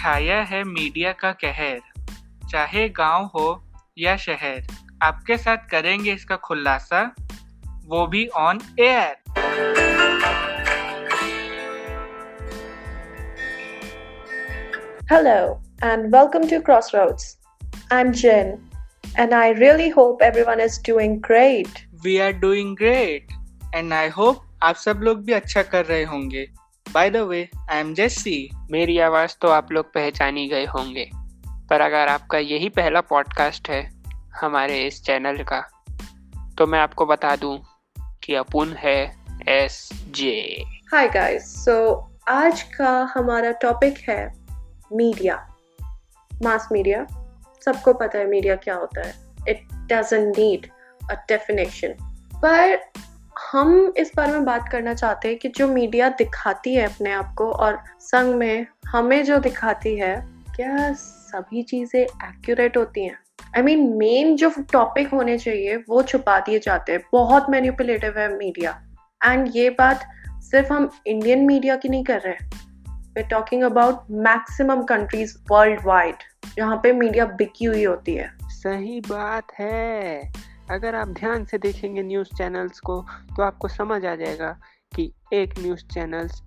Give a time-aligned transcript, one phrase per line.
[0.00, 1.80] छाया है मीडिया का कहर
[2.50, 3.48] चाहे गाँव हो
[3.98, 4.62] या शहर
[5.02, 7.02] आपके साथ करेंगे इसका खुलासा
[7.86, 9.18] वो भी on air
[15.10, 17.36] Hello and welcome to Crossroads.
[17.90, 18.56] I'm Jen
[19.18, 21.84] and I really hope everyone is doing great.
[22.04, 23.36] We are doing great
[23.74, 26.48] and I hope आप सब लोग भी अच्छा कर रहे होंगे
[26.94, 31.10] by the way I am Jessie मेरी आवाज़ तो आप लोग पहचान ही गए होंगे
[31.70, 33.90] पर अगर आपका यही पहला पॉडकास्ट है
[34.40, 35.60] हमारे इस चैनल का
[36.58, 37.58] तो मैं आपको बता दूँ
[38.22, 39.16] कि अपुन है
[39.48, 41.68] S J Hi guys.
[41.68, 44.34] So आज का हमारा टॉपिक है
[44.92, 45.54] मीडिया
[46.42, 47.06] मास मीडिया
[47.64, 49.14] सबको पता है मीडिया क्या होता है।
[49.48, 50.66] It doesn't need
[51.10, 51.92] a definition
[52.34, 52.90] पर
[53.40, 57.34] हम इस बारे में बात करना चाहते हैं कि जो मीडिया दिखाती है अपने आप
[57.38, 60.14] को और संग में हमें जो दिखाती है,
[60.56, 63.18] क्या सभी चीज़ें एक्यूरेट होती हैं?
[63.56, 68.28] आई मीन मेन जो टॉपिक होने चाहिए, वो छुपा दिए जाते हैं। बहुत मैनिपुलेटिव है
[68.36, 68.80] मीडिया
[69.26, 70.08] एंड ये बात
[70.42, 72.34] सिर्फ़ हम इंडियन मीडिया की नहीं कर रहे
[73.14, 75.36] we talking about maximum countries
[75.84, 76.14] worldwide
[76.56, 82.02] जहाँ पे मीडिया बिकी हुई होती है। सही बात है। अगर आप ध्यान से देखेंगे
[82.02, 84.58] न्यूज़ चैनल्स को तो आपको समझ आ जाएगा
[84.96, 86.42] कि एक न्यूज़ चैनल्स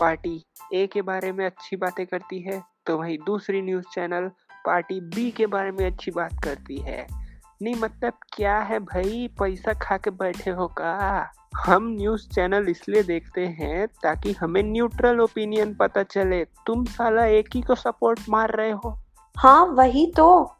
[0.00, 0.44] पार्टी
[0.74, 4.30] ए के बारे में अच्छी बातें करती है तो वहीं दूसरी न्यूज़ चैनल
[4.66, 7.06] पार्टी बी के बारे में अच्छी बात करती है।
[7.62, 9.28] नहीं मतलब क्या है भाई?
[9.28, 11.32] पैसा खा के बैठे हो का?
[11.66, 17.48] हम न्यूज़ चैनल इसलिए देखते हैं ताकि हमें न्यूट्रल ओपिनियन पता चले। तुम साला एक
[17.54, 18.98] ही को सपोर्ट मार रहे हो।
[19.36, 20.56] हाँ वही तो।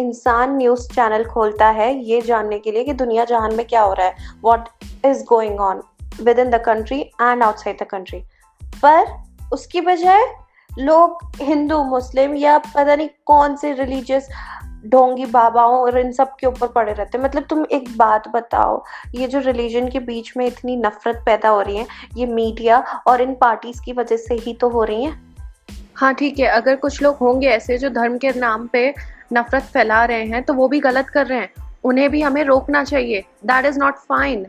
[0.00, 3.92] इंसान न्यूज़ चैनल खोलता है ये जानने के लिए कि दुनिया जहान में क्या हो
[3.92, 4.68] रहा है what
[5.06, 5.82] is going on
[6.38, 8.18] within the country and outside the country
[8.82, 9.06] पर
[9.52, 10.24] उसकी बजाय
[10.70, 14.28] लोग हिंदू, मुस्लिम या पता नहीं कौन से रिलीजियस
[14.86, 18.82] ढोंगी, बाबाओं और इन सब के ऊपर पड़े रहते हैं। मतलब तुम एक बात बताओ,
[19.14, 21.86] ये जो रिलीजन के बीच में इतनी नफरत पैदा हो रही है,
[22.16, 25.12] ये मीडिया और इन पार्टीज़ की वजह से ही तो हो रही है?
[25.96, 28.88] हाँ ठीक है। अगर कुछ लोग होंगे ऐसे जो धर्म के नाम पे
[29.32, 31.52] नफरत फैला रहे हैं तो वो भी गलत कर रहे हैं।
[31.84, 34.46] उन्हें भी हमें रोकना चाहिए। दैट इज़ नॉट फाइन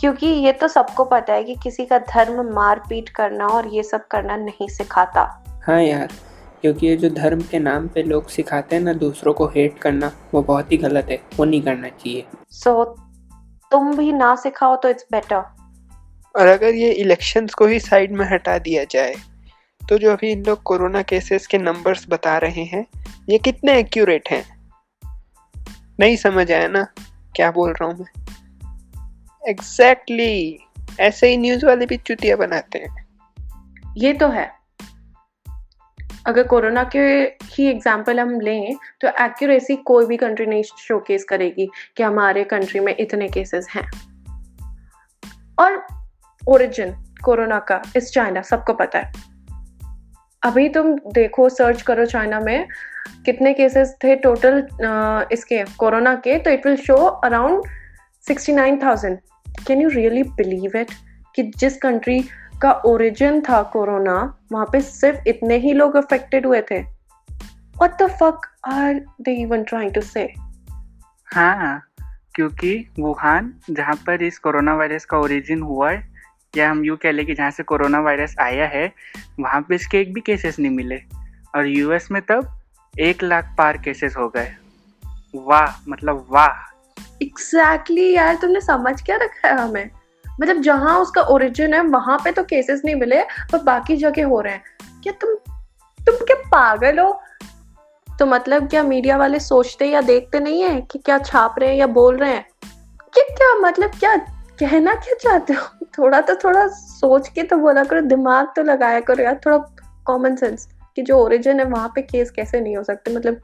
[0.00, 4.06] क्योंकि ये तो सबको पता है कि किसी का धर्म मारपीट करना और ये सब
[4.06, 6.08] करना नहीं सिखाता। हाँ यार
[6.60, 10.12] क्योंकि ये जो धर्म के नाम पे लोग सिखाते हैं ना दूसरों को हेट करना
[10.34, 13.00] वो बहुत ही गलत है। वो नहीं करना चाहिए। सो so,
[13.70, 15.42] तुम भी ना सिखाओ तो इट्स बेटर
[16.36, 19.14] और अगर ये इलेक्शंस को ही साइड में हटा दिया जाए
[19.88, 22.86] तो जो अभी इन लोग कोरोना केसेस के नंबर्स बता रहे हैं
[23.28, 24.70] ये कितने एक्यूरेट हैं?
[26.00, 26.82] नहीं समझ आया ना?
[27.36, 28.22] क्या बोल रहा हूँ मैं?
[29.48, 33.06] एग्जैक्टली exactly, ऐसे ही न्यूज़ वाले भी चुतिया बनाते हैं।
[33.96, 34.52] ये तो है।
[36.26, 36.98] अगर कोरोना के
[37.44, 42.80] ही एग्ज़ाम्पल हम लें तो एक्यूरेसी कोई भी कंट्री नहीं शोकेस करेगी कि हमारे कंट्री
[42.80, 43.90] में इतने केसेस हैं।
[45.58, 45.86] और
[46.48, 46.92] ओरिजिन
[47.24, 49.12] कोरोना का इस चाइना सबको पता है।
[50.42, 52.68] अभी तुम देखो सर्च करो चाइना में
[53.24, 54.68] कितने केसेस थे टोटल
[55.32, 57.62] इसके कोरोना के तो it will show around
[58.30, 59.16] 69,000
[59.66, 60.90] can you really believe it
[61.36, 62.24] कि जिस कंट्री
[62.62, 68.06] का ओरिजिन था कोरोना वहाँ पे सिर्फ़ इतने ही लोग अफेक्टेड हुए थे। What the
[68.06, 70.32] fuck are they even trying to say
[71.26, 71.82] हाँ
[72.34, 76.08] क्योंकि वुहान जहाँ पर इस कोरोना वायरस का ओरिजिन हुआ है
[76.56, 78.92] या हम यूँ कह लें कि जहाँ से कोरोना वायरस आया है
[79.40, 81.00] वहाँ पे इसके एक भी केसेस नहीं मिले।
[81.54, 82.61] और यूएस में तब
[83.00, 84.52] एक लाख पार केसेस हो गए।
[85.34, 86.48] वाह मतलब वाह।
[87.22, 89.90] एग्जैक्टली exactly, यार तुमने समझ क्या रखा है हमें?
[90.40, 94.40] मतलब जहाँ उसका ओरिजिन है वहाँ पे तो केसेस नहीं मिले पर बाकी जगह हो
[94.40, 94.62] रहे हैं।
[95.02, 95.34] क्या तुम
[96.06, 97.22] तुम क्या पागल हो?
[98.18, 101.76] तो मतलब क्या मीडिया वाले सोचते या देखते नहीं है कि क्या छाप रहे हैं
[101.76, 102.46] या बोल रहे हैं?
[103.14, 104.16] कि क्या मतलब क्या
[104.60, 105.86] कहना क्या चाहते हो?
[105.98, 109.58] थोड़ा तो थोड़ा सोच के तो बोला करो दिमाग तो लगाया करो यार थोड़ा
[110.06, 113.16] कॉमन सेंस कि जो ओरिजिन है वहाँ पे केस कैसे नहीं हो सकते?
[113.16, 113.40] मतलब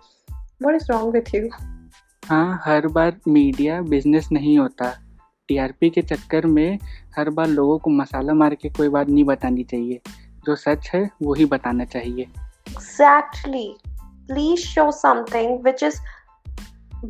[0.62, 1.48] what is wrong with you
[2.26, 4.98] हाँ हर बार मीडिया बिज़नेस नहीं होता।
[5.48, 6.78] टीआरपी के चक्कर में
[7.16, 10.00] हर बार लोगों को मसाला मार के कोई बात नहीं बतानी चाहिए।
[10.44, 12.26] जो सच है वो ही बताना चाहिए।
[12.68, 13.66] Exactly.
[14.30, 15.94] Please show something which is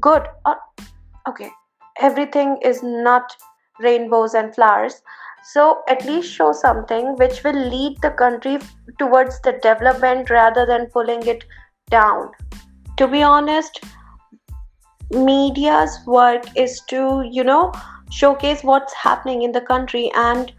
[0.07, 0.23] good.
[0.49, 0.55] Or
[1.29, 1.49] okay.
[2.05, 3.23] Everything is not
[3.81, 4.93] rainbows and flowers.
[5.44, 8.58] so at least show something which will lead the country
[8.98, 11.44] towards the development rather than pulling it
[11.90, 12.30] down
[12.98, 13.84] to be honest
[15.12, 17.72] media's work is to you know
[18.12, 20.54] showcase what's happening in the country and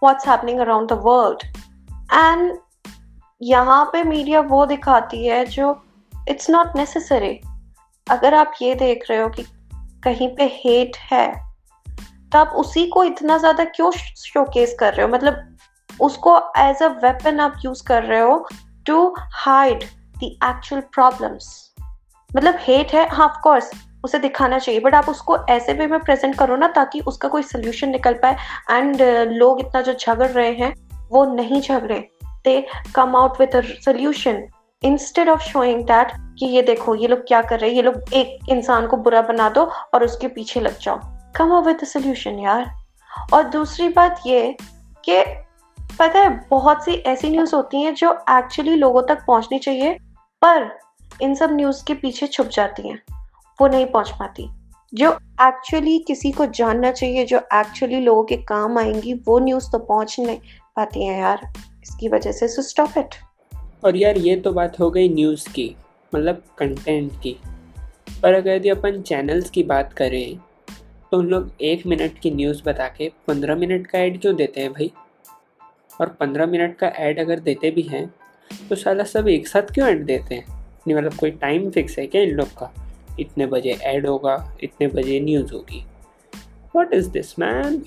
[0.00, 1.44] what's happening around the world
[2.10, 2.58] and
[3.42, 5.70] यहाँ पे media वो दिखाती है जो
[6.28, 7.40] it's not necessary
[8.10, 9.42] अगर आप ये देख रहे हो कि
[10.04, 11.26] कहीं पे हेट है
[12.37, 15.11] तो आप उसी को इतना ज़्यादा क्यों शोकेस कर रहे हो?
[15.13, 15.57] मतलब
[16.01, 18.47] उसको एज अ वेपन आप यूज़ कर रहे हो
[18.85, 19.83] to hide
[20.17, 21.47] the actual problems
[22.35, 23.71] मतलब हेट है हाँ ऑफ़ कोर्स
[24.03, 27.43] उसे दिखाना चाहिए बट आप उसको ऐसे वे में प्रेजेंट करो ना ताकि उसका कोई
[27.43, 28.37] सोल्यूशन निकल पाए
[28.71, 30.73] एंड uh, लोग इतना जो झगड़ रहे हैं
[31.11, 31.99] वो नहीं झगड़े।
[32.43, 34.47] They come out with solution
[34.83, 37.77] instead of showing that कि ये देखो ये लोग क्या कर रहे हैं?
[37.77, 41.67] ये लोग एक इंसान को बुरा बना दो और उसके पीछे लग जाओ। कम अप
[41.67, 42.71] विद सोल्यूशन यार।
[43.33, 44.57] और दूसरी बात ये
[45.09, 45.23] कि
[45.99, 49.93] पता है, बहुत सी ऐसी न्यूज़ होती हैं जो एक्चुअली लोगों तक पहुंचनी चाहिए,
[50.43, 50.79] पर
[51.21, 53.01] इन सब न्यूज़ के पीछे छुप जाती हैं।
[53.61, 54.49] वो नहीं पहुँच पाती।
[54.93, 55.11] जो
[55.41, 60.15] एक्चुअली किसी को जानना चाहिए, जो एक्चुअली लोगों के काम आएँगी, वो न्यूज़ तो पहुँच
[60.19, 60.39] नहीं
[60.75, 61.53] पाती हैं यार।
[61.83, 63.09] इसकी वजह से सो स्टॉप इट
[63.85, 65.75] और यार, ये तो बात हो गई न्यूज़ की
[66.15, 67.37] मतलब कंटेंट की।
[68.23, 70.39] पर अगर यदि अपन चैनल्स की बात करें
[71.11, 74.61] तो उन लोग एक मिनट की न्यूज़ बता के पंद्रह मिनट का ऐड क्यों देते
[74.61, 74.91] हैं भाई?
[76.01, 78.07] और पंद्रह मिनट का ऐड अगर देते भी हैं
[78.69, 80.45] तो साला सब एक साथ क्यों ऐड देते हैं?
[80.87, 82.73] नहीं मतलब कोई टाइम फिक्स है क्या इन लोग का?
[83.19, 85.83] इतने बजे ऐड होगा, इतने बजे न्यूज़ होगी।
[86.75, 87.81] वॉट इज़ दिस मैन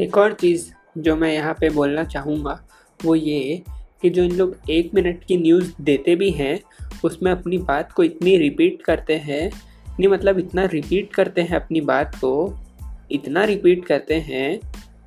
[0.00, 2.60] एक और चीज़ जो मैं यहाँ पे बोलना चाहूँगा,
[3.04, 3.62] वो ये
[4.02, 6.60] कि जो इन लोग एक मिनट की न्यूज़ देते भी हैं,
[7.04, 9.50] उसमें अपनी बात को इतनी रिपीट करते हैं
[10.00, 12.58] नहीं मतलब इतना रिपीट करते हैं अपनी बात को,
[13.12, 14.60] इतना रिपीट करते हैं,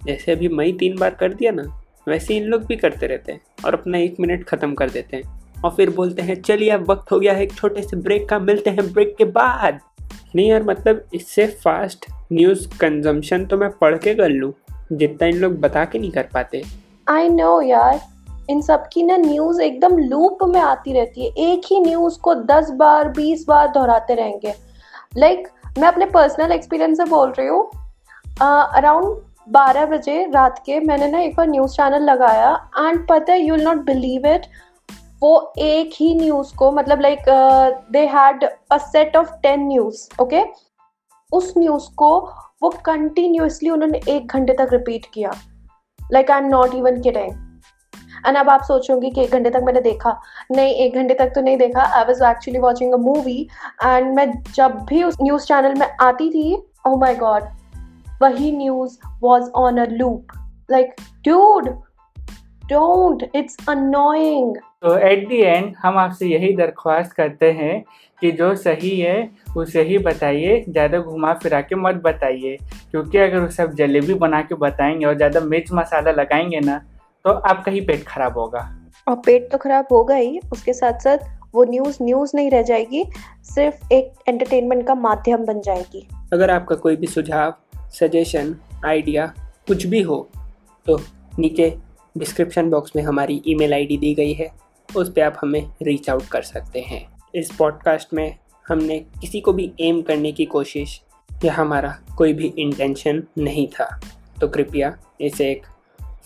[0.05, 1.63] जैसे अभी मई तीन बार कर दिया ना,
[2.07, 5.45] वैसे इन लोग भी करते रहते हैं और अपना एक मिनट ख़त्म कर देते हैं।
[5.65, 8.39] और फिर बोलते हैं, चलिए अब वक्त हो गया है एक छोटे से ब्रेक का,
[8.39, 9.79] मिलते हैं ब्रेक के बाद।
[10.35, 14.53] नहीं यार मतलब इससे फास्ट न्यूज़ कंजम्पशन तो मैं पढ़ के कर लूँ,
[14.91, 16.63] जितना इन लोग बता के नहीं कर पाते।
[17.09, 18.01] आई नो यार,
[18.49, 22.35] इन सब की ना न्यूज़ एकदम लूप में आती रहती है। एक ही न्यूज़ को
[22.35, 24.64] दस बार, बीस बार दोहराते रहेंगे।
[25.17, 27.63] लाइक like, मैं अपने पर्सनल एक्सपीरियंस से बोल रही हूँ।
[28.41, 29.17] अराउंड
[29.49, 33.55] बारह बजे रात के मैंने ना एक बार न्यूज़ चैनल लगाया एंड पता है you
[33.55, 34.45] will not believe it
[35.21, 37.29] वो एक ही न्यूज़ को मतलब like
[37.91, 40.43] they had a set of ten news okay
[41.31, 42.17] उस न्यूज़ को
[42.63, 45.31] वो कंटिन्यूसली उन्होंने एक घंटे तक रिपीट किया।
[45.99, 47.31] Like I am not even kidding
[48.27, 50.19] and अब आप सोचोगे कि एक घंटे तक मैंने देखा।
[50.51, 53.41] नहीं, एक घंटे तक तो नहीं देखा। I was actually watching a movie
[53.83, 56.55] and मैं जब भी उस न्यूज़ चैनल में आती थी
[56.87, 57.43] ओ माई गॉड
[58.21, 60.37] वही news was on a loop
[60.71, 61.69] like dude
[62.63, 67.83] don't it's annoying तो एट दी एंड हम आपसे यही दरख्वास्त करते हैं
[68.21, 72.57] कि जो सही है, उसे ही बताइए। ज़्यादा घुमा फिरा के मत बताइए।
[72.91, 76.79] क्योंकि अगर वो सब जलेबी बना के बताएँगे और ज़्यादा मिर्च मसाला लगाएँगे ना
[77.25, 78.59] तो आपका ही पेट खराब होगा।
[79.07, 81.17] और पेट तो खराब होगा ही उसके साथ साथ
[81.55, 83.03] वो न्यूज़ न्यूज़ नहीं रह जाएगी
[83.43, 87.53] सिर्फ़ एक एंटरटेनमेंट का माध्यम बन जाएगी। अगर आपका कोई भी सुझाव
[87.91, 88.55] सजेशन
[88.85, 89.25] आइडिया
[89.67, 90.29] कुछ भी हो
[90.85, 90.99] तो
[91.39, 91.77] नीचे
[92.17, 94.49] डिस्क्रिप्शन बॉक्स में हमारी ईमेल आईडी दी गई है
[94.95, 97.05] उस पर आप हमें रीच आउट कर सकते हैं।
[97.35, 101.01] इस पॉडकास्ट में हमने किसी को भी एम करने की कोशिश
[101.45, 103.99] या हमारा कोई भी इंटेंशन नहीं था
[104.41, 105.65] तो कृपया इसे एक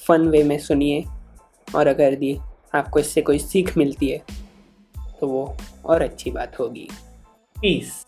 [0.08, 1.04] फ़न वे में सुनिए
[1.76, 2.38] और अगर दी
[2.76, 4.22] आपको इससे कोई सीख मिलती है
[5.20, 6.88] तो वो और अच्छी बात होगी।
[7.62, 8.06] पीस